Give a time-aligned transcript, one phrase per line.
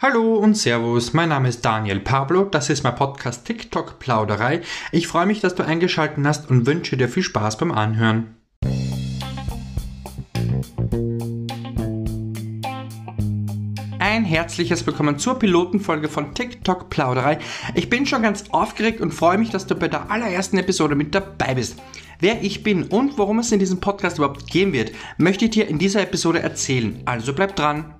[0.00, 4.60] Hallo und Servus, mein Name ist Daniel Pablo, das ist mein Podcast TikTok Plauderei.
[4.92, 8.36] Ich freue mich, dass du eingeschaltet hast und wünsche dir viel Spaß beim Anhören.
[13.98, 17.40] Ein herzliches Willkommen zur Pilotenfolge von TikTok Plauderei.
[17.74, 21.12] Ich bin schon ganz aufgeregt und freue mich, dass du bei der allerersten Episode mit
[21.12, 21.76] dabei bist.
[22.20, 25.66] Wer ich bin und worum es in diesem Podcast überhaupt gehen wird, möchte ich dir
[25.66, 27.02] in dieser Episode erzählen.
[27.04, 27.96] Also bleib dran.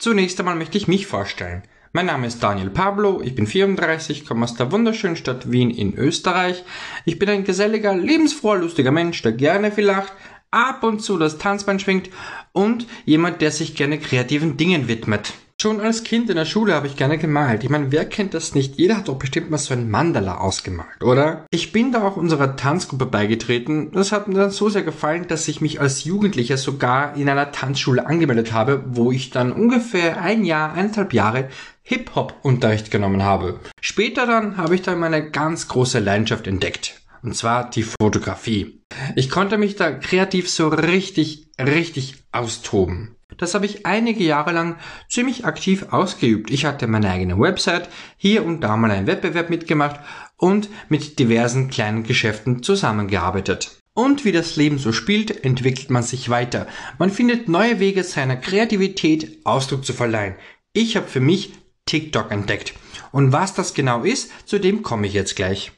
[0.00, 1.62] Zunächst einmal möchte ich mich vorstellen.
[1.92, 5.94] Mein Name ist Daniel Pablo, ich bin 34, komme aus der wunderschönen Stadt Wien in
[5.94, 6.64] Österreich.
[7.04, 10.14] Ich bin ein geselliger, lebensfroher, lustiger Mensch, der gerne viel lacht,
[10.50, 12.08] ab und zu das Tanzbein schwingt
[12.52, 15.34] und jemand, der sich gerne kreativen Dingen widmet.
[15.60, 17.64] Schon als Kind in der Schule habe ich gerne gemalt.
[17.64, 18.78] Ich meine, wer kennt das nicht?
[18.78, 21.44] Jeder hat doch bestimmt mal so ein Mandala ausgemalt, oder?
[21.50, 23.90] Ich bin da auch unserer Tanzgruppe beigetreten.
[23.92, 27.52] Das hat mir dann so sehr gefallen, dass ich mich als Jugendlicher sogar in einer
[27.52, 31.50] Tanzschule angemeldet habe, wo ich dann ungefähr ein Jahr, eineinhalb Jahre
[31.82, 33.60] Hip-Hop-Unterricht genommen habe.
[33.82, 37.02] Später dann habe ich dann meine ganz große Leidenschaft entdeckt.
[37.22, 38.80] Und zwar die Fotografie.
[39.14, 43.14] Ich konnte mich da kreativ so richtig, richtig austoben.
[43.40, 44.76] Das habe ich einige Jahre lang
[45.08, 46.50] ziemlich aktiv ausgeübt.
[46.50, 47.88] Ich hatte meine eigene Website,
[48.18, 49.98] hier und da mal einen Wettbewerb mitgemacht
[50.36, 53.78] und mit diversen kleinen Geschäften zusammengearbeitet.
[53.94, 56.66] Und wie das Leben so spielt, entwickelt man sich weiter.
[56.98, 60.34] Man findet neue Wege seiner Kreativität Ausdruck zu verleihen.
[60.74, 61.54] Ich habe für mich
[61.86, 62.74] TikTok entdeckt.
[63.10, 65.72] Und was das genau ist, zu dem komme ich jetzt gleich.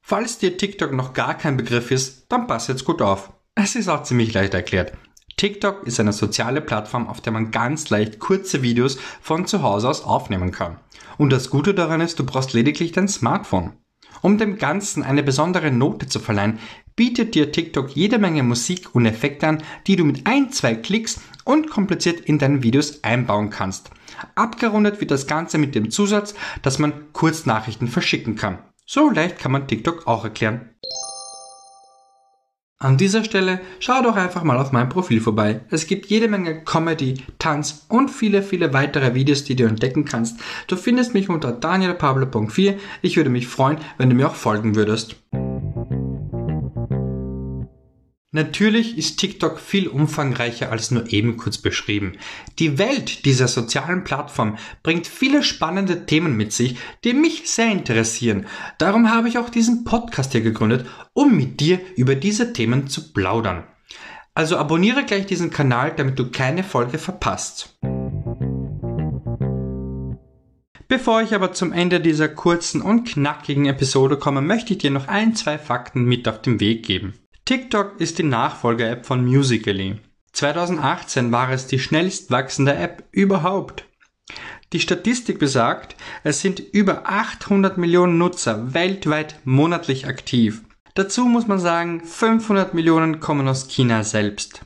[0.00, 3.35] Falls dir TikTok noch gar kein Begriff ist, dann pass jetzt gut auf.
[3.66, 4.92] Es ist auch ziemlich leicht erklärt.
[5.36, 9.88] TikTok ist eine soziale Plattform, auf der man ganz leicht kurze Videos von zu Hause
[9.88, 10.76] aus aufnehmen kann.
[11.18, 13.72] Und das Gute daran ist, du brauchst lediglich dein Smartphone.
[14.22, 16.60] Um dem Ganzen eine besondere Note zu verleihen,
[16.94, 21.20] bietet dir TikTok jede Menge Musik und Effekte an, die du mit ein, zwei Klicks
[21.44, 23.90] unkompliziert in deine Videos einbauen kannst.
[24.36, 28.60] Abgerundet wird das Ganze mit dem Zusatz, dass man Kurznachrichten verschicken kann.
[28.86, 30.75] So leicht kann man TikTok auch erklären.
[32.78, 35.62] An dieser Stelle schau doch einfach mal auf meinem Profil vorbei.
[35.70, 40.38] Es gibt jede Menge Comedy, Tanz und viele, viele weitere Videos, die du entdecken kannst.
[40.66, 42.76] Du findest mich unter danielpablo.4.
[43.00, 45.16] Ich würde mich freuen, wenn du mir auch folgen würdest.
[48.36, 52.18] Natürlich ist TikTok viel umfangreicher als nur eben kurz beschrieben.
[52.58, 58.44] Die Welt dieser sozialen Plattform bringt viele spannende Themen mit sich, die mich sehr interessieren.
[58.76, 63.14] Darum habe ich auch diesen Podcast hier gegründet, um mit dir über diese Themen zu
[63.14, 63.64] plaudern.
[64.34, 67.78] Also abonniere gleich diesen Kanal, damit du keine Folge verpasst.
[70.88, 75.08] Bevor ich aber zum Ende dieser kurzen und knackigen Episode komme, möchte ich dir noch
[75.08, 77.14] ein, zwei Fakten mit auf den Weg geben.
[77.46, 80.00] TikTok ist die Nachfolger-App von Musical.ly.
[80.32, 83.86] 2018 war es die schnellst wachsende App überhaupt.
[84.72, 90.64] Die Statistik besagt, es sind über 800 Millionen Nutzer weltweit monatlich aktiv.
[90.94, 94.62] Dazu muss man sagen, 500 Millionen kommen aus China selbst.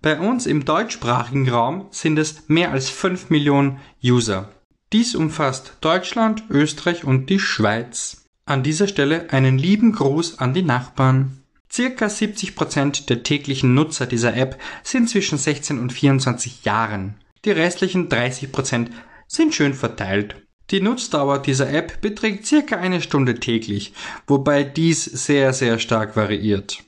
[0.00, 4.48] Bei uns im deutschsprachigen Raum sind es mehr als 5 Millionen User.
[4.90, 8.24] Dies umfasst Deutschland, Österreich und die Schweiz.
[8.46, 11.42] An dieser Stelle einen lieben Gruß an die Nachbarn.
[11.76, 17.16] Circa 70% der täglichen Nutzer dieser App sind zwischen 16 und 24 Jahren.
[17.44, 18.86] Die restlichen 30%
[19.26, 20.36] sind schön verteilt.
[20.70, 23.92] Die Nutzdauer dieser App beträgt circa eine Stunde täglich,
[24.26, 26.78] wobei dies sehr, sehr stark variiert.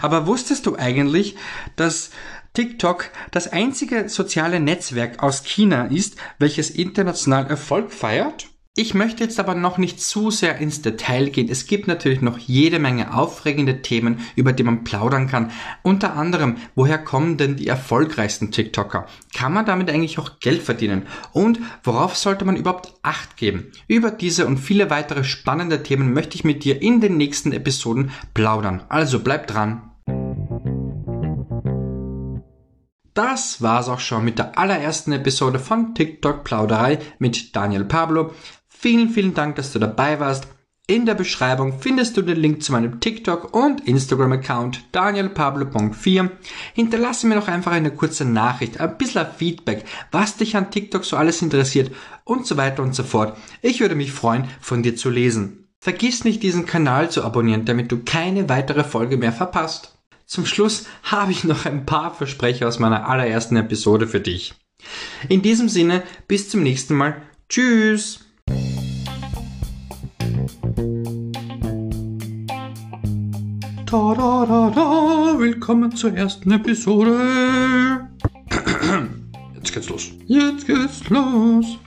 [0.00, 1.36] Aber wusstest du eigentlich,
[1.76, 2.08] dass
[2.54, 8.48] TikTok das einzige soziale Netzwerk aus China ist, welches international Erfolg feiert?
[8.74, 11.50] Ich möchte jetzt aber noch nicht zu sehr ins Detail gehen.
[11.50, 15.50] Es gibt natürlich noch jede Menge aufregende Themen, über die man plaudern kann.
[15.82, 19.04] Unter anderem, woher kommen denn die erfolgreichsten TikToker?
[19.34, 21.06] Kann man damit eigentlich auch Geld verdienen?
[21.34, 23.72] Und worauf sollte man überhaupt Acht geben?
[23.88, 28.10] Über diese und viele weitere spannende Themen möchte ich mit dir in den nächsten Episoden
[28.32, 28.84] plaudern.
[28.88, 29.90] Also bleib dran.
[33.12, 38.32] Das war's auch schon mit der allerersten Episode von TikTok Plauderei mit Daniel Pablo.
[38.82, 40.48] Vielen, vielen Dank, dass du dabei warst.
[40.88, 46.30] In der Beschreibung findest du den Link zu meinem TikTok und Instagram-Account danielpablo.4.
[46.74, 51.16] Hinterlasse mir doch einfach eine kurze Nachricht, ein bisschen Feedback, was dich an TikTok so
[51.16, 51.92] alles interessiert
[52.24, 53.38] und so weiter und so fort.
[53.60, 55.68] Ich würde mich freuen, von dir zu lesen.
[55.78, 59.96] Vergiss nicht, diesen Kanal zu abonnieren, damit du keine weitere Folge mehr verpasst.
[60.26, 64.54] Zum Schluss habe ich noch ein paar Versprecher aus meiner allerersten Episode für dich.
[65.28, 67.22] In diesem Sinne, bis zum nächsten Mal.
[67.48, 68.31] Tschüss!
[73.92, 78.08] Ta da da da, willkommen zur ersten Episode.
[79.54, 80.12] Jetzt geht's los.
[80.24, 81.78] Jetzt geht's los.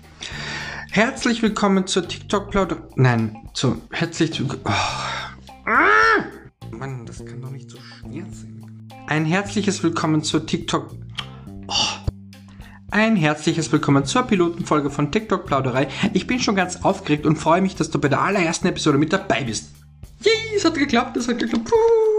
[0.92, 2.78] Herzlich willkommen zur TikTok Plauder.
[2.96, 4.40] Nein, zu herzlich.
[4.40, 4.70] Oh.
[5.66, 6.26] Ah!
[6.70, 8.88] Mann, das kann doch nicht so schwer sein.
[9.08, 10.96] Ein herzliches Willkommen zur TikTok.
[11.68, 11.74] Oh.
[12.92, 15.88] Ein herzliches Willkommen zur Pilotenfolge von TikTok Plauderei.
[16.14, 19.12] Ich bin schon ganz aufgeregt und freue mich, dass du bei der allerersten Episode mit
[19.12, 19.72] dabei bist.
[20.24, 21.66] Yay, es hat geklappt, es hat geklappt.
[21.66, 22.15] Puh.